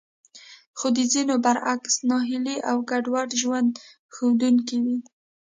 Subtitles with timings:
[0.77, 3.71] خو د ځينو برعکس ناهيلي او ګډوډ ژوند
[4.13, 4.97] ښودونکې وې.